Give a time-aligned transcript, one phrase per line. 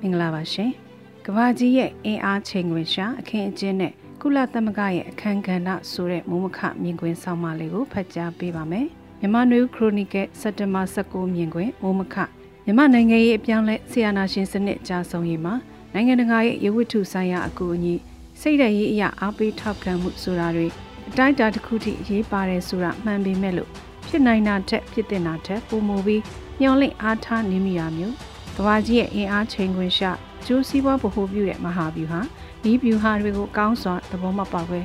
[0.00, 0.70] မင်္ဂလာပါရှင်။
[1.24, 8.86] ကဘာကြီးရဲ့အင်အားချိန်ခွင်ရှာအခင်းအကျင်းနဲ့ကုလသမဂ္ဂရဲ့အခမ်းကဏ္ဍဆိုတဲ့မုံမခမြင်ကွင်းဆောင်းပါးလေးကိုဖတ်ကြားပေးပါမယ်။
[9.20, 12.16] မြန်မာနွေခရိုနီကယ်စက်တင်ဘာ19မြင်ကွင်းမုံမခ
[12.64, 15.54] မြန်မာနိုင်ငံရဲ့အပြောင်းလဲဆီယနာရှင်စနစ်ကြာဆုံးရေးမှာ
[15.94, 17.94] နိုင်ငံတကာရဲ့ရဝတ္ထုဆိုင်ရာအကူအညီ
[18.40, 20.66] စိတ်ဓာတ်ရေးအရာအားပေးထောက်ခံမှုဆိုတာတွေ
[21.08, 23.70] အတိုင်းအတာတစ်ခုထိအရေးပါတယ်ဆိုတာမှန်ပေမဲ့လို့
[24.08, 26.22] ဖြစ်နိုင်တာထက်ဖြစ်တင်တာထက်ပုံမူပြီး
[26.60, 28.14] ညှော်လင့်အားထားနေမိတာမျိုး
[28.60, 30.10] ကဘာကြီးရဲ့အင်အားချိန်ခွင်ရှာ
[30.46, 32.20] ကျိုးစည်းပွားဗဟုပြုတဲ့မဟာဗျူဟာ
[32.62, 34.80] ဒီဗျူဟာတွေကိုကောင်းစွာသဘောမပေါက်ပဲ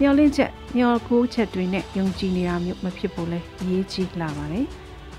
[0.00, 4.66] မျောလင့်ချက်မျောကိုးချက်တွေနဲ့ယုံကြည်နေတာမျိုးမဖြစ်ဖို့လဲအရေးကြီးလာပါတယ်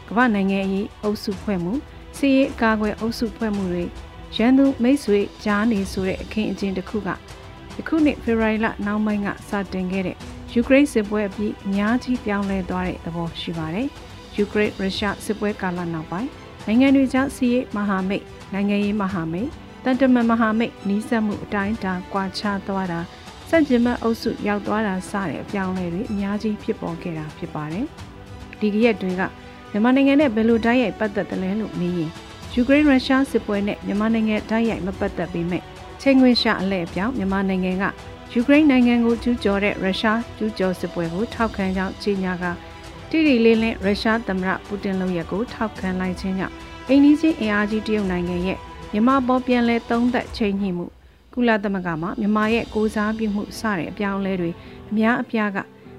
[0.08, 1.73] ကမ္ဘာနိုင်ငံရေးအုပ်စုဖွဲ့မှု
[2.17, 3.84] စီးရေးအကာအကွယ်အုပ်စုဖွဲ့မှုတွေ
[4.36, 7.09] ရန်သူမိတ်ဆွေကြားနေဆိုတဲ့အခင်းအကျင်းတစ်ခုက
[7.78, 10.17] ယခုနှစ်ဖေဖော်ဝါရီလနောက်ပိုင်းကစတင်ခဲ့တဲ့
[10.53, 13.88] ယူကရိန်းစစ်ပွဲအပြီးအများကြီးပြောင်းလဲသွားတဲ့သဘောရှိပါတယ်။
[14.36, 16.30] ယူကရိန်းရုရှားစစ်ပွဲကာလနောက်ပိုင်း
[16.72, 19.50] နိုင်ငံတွေကြားစီးရေးမဟာမိတ်နိုင်ငံရေးမဟာမိတ်
[19.84, 23.00] တန်တမန်မဟာမိတ်နီးစပ်မှုအတိုင်းအတာကွာခြားသွားတာ
[23.50, 27.86] စန့်ကျင်ဘက်အုပ်စုရောက်သွားတာစတဲ့အပြောင်းအလဲတွေအများကြီးဖြစ်ပေါ်ခဲ့တာဖြစ်ပါတယ်။
[28.59, 29.22] ဒီကရက်တွေက
[29.72, 32.11] မြန်မာနိုင်ငံနဲ့ဘယ်လိုတိုက်ရိုက်ပတ်သက်တယ်လဲလို့မေးရင်
[32.53, 35.64] ယူကရိန်းရုရှားစစ်ပွဲနဲ့မြန်မာနိုင်ငံတိုက်ရိုက်မပတ်သက်ပေမဲ့
[36.02, 37.86] ချိန်ခွင်ရှာအလဲအပြောင်းမြန်မာနိုင်ငံက
[38.33, 42.45] ယူကရိန်းနိုင်ငံကိုကျူးကျော်တဲ့ရုရှားကျူးကျော်စစ်ပွဲကိုထောက်ခံကြောင်းကြေညာက
[43.11, 46.55] တိတိလေးလင်းရုရှားသမ္မတပူတင်လုပ်ရက်ကိုထောက်ခံလိုက်ခြင်းကြောင့်
[46.89, 48.57] အိန္ဒိချင်းအင်အားကြီးတရုတ်နိုင်ငံရဲ့
[48.91, 50.85] မြန်မာပေါ်ပြန်လဲသုံးသက်ချိန်ညှိမှု
[51.33, 54.52] ကုလသမဂ္ဂမှာမြန်မာရဲ့ကိုစားပြုမှုစတဲ့အပြောင်းအလဲတွေ
[54.89, 55.57] အများအပြားက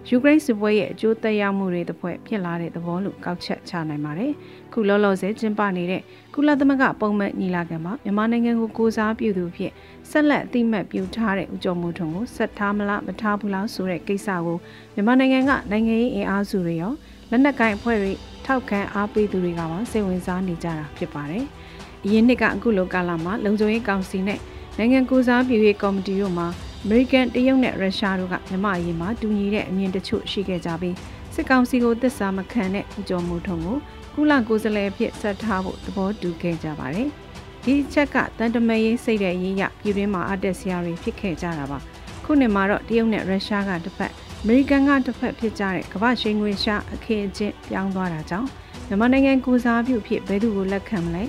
[0.09, 4.33] ယူကရိန်းစစ်ပွဲရဲ့အကျိုးသက်ရောက်မှုတွေတပွဲဖြစ်လာတဲ့သဘောလို့ကောက်ချက်ချနိုင်ပါတယ်။
[4.73, 6.03] ခုလောလောဆယ်ကျင်းပနေတဲ့
[6.35, 9.73] ကုလသမဂ္ဂပုံမှန်ညီလာခံမှာမြန်မာနိုင်ငံကိုကိုစားပြုသူဖြစ်
[10.11, 14.59] ဆက်လက်အသိမှတ်ပြုထားတဲ့ဦးကျော်မိုးထွန်းကိုဆက်ထားမလားမထားဘူးလားဆိုတဲ့ကိစ္စကို
[14.95, 16.93] မြန်မာနိုင်ငံကနိုင်ငံရေးအင်အားစုတွေရော
[17.31, 18.13] လက်နက်ကိုင်အဖွဲ့တွေ
[18.47, 21.45] ထောက်ခံအားပေးသူတွေကပါစိတ်ဝင်စားနေကြတာဖြစ်ပါတယ်။
[22.05, 24.39] အရင်နှစ်ကအခုလိုကာလမှာလုံခြုံရေးကောင်စီနဲ့
[24.79, 26.49] နိုင်ငံကိုစားပြုရေးကော်မတီတို့မှာ
[26.85, 30.97] အမေရိကန်တရုတ်နဲ့ရုရှားတို့ကမြန်မာအရေးမှာတူညီတဲ့အမြင်တချို့ရှိခဲ့ကြပြီး
[31.35, 33.79] စစ်ကောင်စီကိုသစ္စာမခံတဲ့ဦးကျော်မိုးထွန်းကို
[34.15, 37.09] ကုလကိုယ်စားလှယ်အဖြစ်ဆက်ထားဖို့သဘောတူခဲ့ကြပါတယ်။
[37.65, 41.79] ဒီချက်ကတန်တမရေးစိတ်တဲ့ရေးရပြည်တွင်းမှာအတက်စရာတွေဖြစ်ခဲ့ကြတာပါ။
[42.25, 44.13] ခုနှစ်မှာတော့တရုတ်နဲ့ရုရှားကတစ်ဖက်
[44.43, 48.49] အမေရိကန်ကတစ်ဖက်ဖြစ်ကြတဲ့ကမ္ဘာရှိန်ငွေရှာအခင်းအကျင်းပြောင်းသွားတာကြောင့်
[48.87, 51.25] မြန်မာနိုင်ငံကိုစားပြုဖြစ်ဘယ်သူကိုလက်ခံမလဲ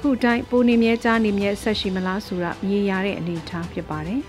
[0.00, 4.20] ခုတိုင်းပိုနေမြဲကြားနေမြဲဆက်ရှိမလားဆိုတာမြင်ရတဲ့အနေအထားဖြစ်ပါတယ်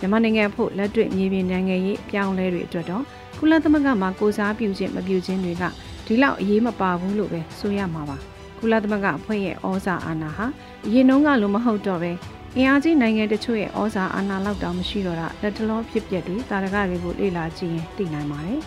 [0.00, 3.04] မြန်မာနိုင်ငံဖို့လက်တွေ့မြေပြင်နိုင်ငံရေးပြောင်းလဲတွေအတွက်တော့
[3.38, 5.64] ကုလသမဂ္ဂမှာကိုစားပြုခြင်းမပြုခြင်းတွေက
[6.06, 8.16] ဒီလောက်အရေးမပါဘူးလို့ပဲဆိုရမှာပါ
[8.58, 10.46] ကုလသမဂ္ဂအဖွဲ့ရဲ့ဩဇာအာဏာဟာ
[10.86, 12.12] အရင်တုန်းကလိုမဟုတ်တော့ပဲ
[12.56, 18.60] အင်အားကြီးနိုင်ငံတချို့ရဲ့ဩဇာအာဏာလောက်တောင်မရှိတော့တာလက်တလောဖြစ်ပျက်တွေတာရကတွေကိုလေ့လာကြည့်ရင်သိနိုင်ပါတယ်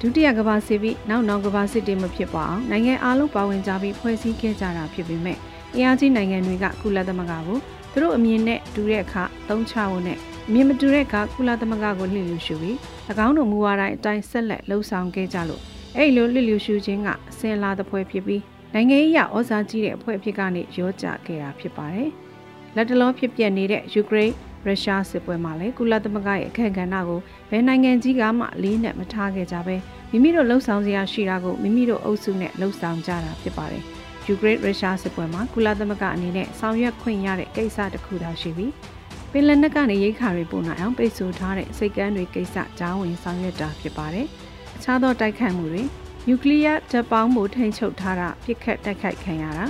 [0.00, 5.38] ဒုတိယကမ္ဘာစစ်ပြီးနောက်နောက်ကမ္ဘာစစ်တွေမဖြစ်ပါအောင်နိုင်ငံအားလုံးပါဝင်ကြပြီးဖွဲ့စည်းခဲ့ကြတာဖြစ်ပေမဲ့
[5.74, 7.58] အင်အားကြီးနိုင်ငံတွေကကုလသမဂ္ဂကို
[7.92, 10.18] သူတို့အမြင်နဲ့တူတဲ့အခါသုံးချဖို့နဲ့
[10.48, 12.76] အမြင်မတူတဲ့အခါကုလသမဂ္ဂကိုလှည့်လည်ရှုပြီး၎
[13.26, 15.62] င်းတို့မူဝါဒအတိုင်းဆက်လက်လှုပ်ဆောင်ခဲ့ကြလို့
[15.96, 18.42] အဲ့လိုလှည့်လည်ရှုခြင်းကအစင်လာတဲ့ဖွဲ့ဖြစ်ပြီး
[18.74, 22.10] နိုင်ငံရေးအရဩဇာကြီးတဲ့အဖွဲ့အဖြစ်ကနေရောကြခဲ့တာဖြစ်ပါတယ်။
[22.76, 27.20] လက်တလုံးဖြစ်ပျက်နေတဲ့ယူကရိန်းရုရှားစစ်ပွဲမှာလည်းကုလသမဂ္ဂရဲ့အခမ်းကဏ္ဍကို
[27.50, 29.76] ဘယ်နိုင်ငံကြီးကမှလေးနဲ့မထားခဲ့ကြပဲ
[30.10, 33.82] မိမိတို့လှုပ်ဆောင်စရာရှိတာကိုမိမိတို့အုပ်စုနဲ့လှုပ်ဆောင်ကြတာဖြစ်ပါတယ်။
[34.26, 38.95] ယူကရိန်းရုရှားစစ်ပွဲမှာကုလသမဂ္ဂအနေနဲ့ဆောင်ရွက်ခွင့်ရတဲ့ကိစ္စတစ်ခုသာရှိပြီးပ
[39.38, 44.26] င်လယ်နက်ကနေရိတ်ခါတွေပို့နိုင်အောင်ပိတ်ဆို့ထားတဲ့စိတ်ကမ်းတွေကိစ္စကြားဝင်ဆောင်ရွက်တာဖြစ်ပါတယ်။
[44.76, 45.82] အခြားသောတိုက်ခိုက်မှုတွေ
[46.26, 49.64] နျူကလ িয়ার တပ်ပေါင်းမှုထိန်းချုပ်ထားတာပြစ်ခတ်တိုက်ခိုက်ခံရတာ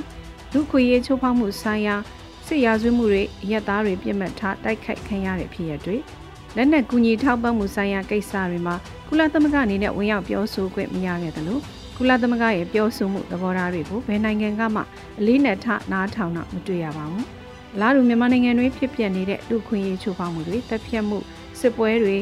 [0.53, 1.97] လူခွေရေးချိုးဖောက်မှုဆိုင်ရာ
[2.47, 5.97] စစ်ရာဇဝတ်မှုတွေရက်သားတွေပြစ်မှတ်ထားတိုက်ခိုက်ခံရတဲ့ဖြစ်ရပ်တွေ
[6.57, 8.75] လက်နက်ကူညီထောက်ပံ့မှုဆိုင်ရာကိစ္စတွေမှာ
[9.09, 11.59] ကုလသမဂ္ဂအနေနဲ့ဝင်ရောက်ပြောဆိုခွင့်မရခဲ့သလို
[11.97, 14.83] ကုလသမဂ္ဂရဲ့ပြောဆိုမှုသဘောထားတွေကိုဘယ်နိုင်ငံကမှ
[15.19, 17.27] အလေးနက်ထားနားထောင်တော့မတွေ့ရပါဘူး။
[17.81, 21.19] လာလူမြန်မာနိုင်ငံတွင်းဖြစ်ပျက်နေတဲ့လူခွင့်ရေးချိုးဖောက်မှုတွေတပ်ဖြတ်မှု
[21.61, 22.17] စစ်ပွဲတွေ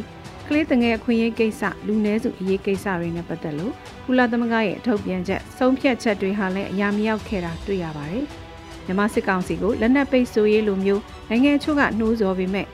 [0.48, 3.72] ကလေးတငယ်အခွင့်အရေးကိစ္စလူနည်းစုအရေးကိစ္စတွေနဲ့ပတ်သက်လို့
[4.04, 8.24] ကုလသမဂ္ဂရဲ့ထုတ်ပြန်ချက်ဆုံးဖြတ်ချက်တွေဟာလည်းအများမရောက်ခဲ့တာတွေ့ရပါတယ်။
[8.86, 12.66] မြန်မာစစ်ကောင်စီကိုလက်နက်ပိတ်ဆို့ရေးလိုမျိုးနိုင်ငံချို့ကနှိုးဆော်ပေမဲ့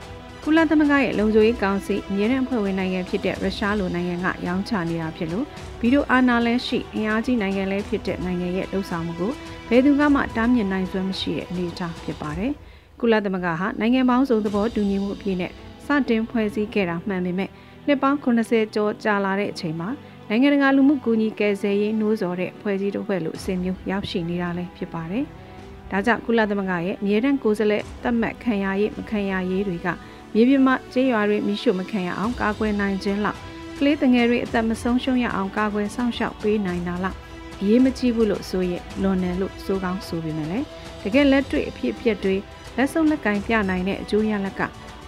[0.43, 5.45] ကုလသမဂ္ဂရဲ့လုံခြုံရေးကောင်စီအမြဲတမ်းအဖွဲ့ဝင်နိုင်ငံဖြစ်တဲ့ရုရှားလိုနိုင်ငံကရောင်းချနေတာဖြစ်လို့
[5.79, 9.31] ဗီဒီယိုအာဏာလဲရှိအင်အားကြီးနိုင်ငံလဲဖြစ်တဲ့နိုင်ငံရဲ့လှုပ်ဆောင်မှုကို
[9.69, 12.53] ဘယ်သူကမှတားမြစ်နိုင်စွမ်းမရှိတဲ့အနေအထားဖြစ်ပါတယ်။
[13.01, 15.51] ကုလသမဂ္ဂဟာနိုင်ငံပေါင်းစုံသဘောတူညီမှုအပြည့်နဲ့
[15.85, 17.49] စတင်ဖွဲ့စည်းခဲ့တာမှန်ပေမဲ့
[17.87, 19.89] နှစ်ပေါင်း80ကျော်ကြာလာတဲ့အချိန်မှာ
[20.29, 25.25] နိုင်ငံတကာလူမှုကူညီကယ်ဆယ်ရေးနှိုးဆော်တဲ့ဖွဲ့စည်းတစ်ဖွဲ့လို့အစဉ်မျိုးရောက်ရှိနေတာလည်းဖြစ်ပါတယ်။
[25.91, 29.87] ဒါကြောင့်ကုလသမဂ္ဂရဲ့အမြဲတမ်းကိုယ်စားလှယ်တတ်မှတ်ခံရရေးမခံရရေးတွေက
[30.33, 33.37] မြေပြင်မှာကျေးရွာတွေမိရှုမခံရအောင်ကာကွယ်နိုင်ခြင်းလောက်
[33.77, 37.17] ကလေးတငယ်တွေအသက်မဆုံးရှုံးရအောင်ကာကွယ်စောင့်ရှောက်ပေးနိုင်တာလောက်
[37.59, 40.65] အရေးမကြီးဘူးလို့ဆိုရင်လွန်တယ်လို့ဆိုကောင်းဆိုပေမဲ့လည်း
[41.03, 42.35] တကယ်လက်တွေ့အဖြစ်အပျက်တွေ
[42.77, 44.61] လက်စုပ်လက်ကင်ပြနိုင်တဲ့အကျိုးရလဒ်က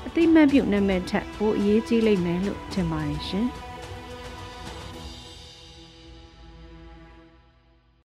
[0.07, 3.47] အတိမတ်ပြုနာမည်ထက်ပိုအရေးကြီးလိမ့်မယ်လို့ထင်ပါတယ်ရှင်။